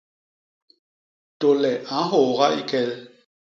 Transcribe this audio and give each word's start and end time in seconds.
Tôle 1.39 1.71
a 1.97 1.99
nhôôga 2.07 2.47
i 2.59 2.61
kel. 2.69 2.89